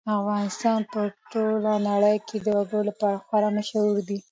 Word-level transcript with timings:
افغانستان 0.19 0.79
په 0.93 1.01
ټوله 1.31 1.73
نړۍ 1.89 2.17
کې 2.27 2.37
د 2.45 2.47
وګړي 2.57 2.83
لپاره 2.89 3.23
خورا 3.25 3.49
مشهور 3.57 3.95
دی. 4.07 4.17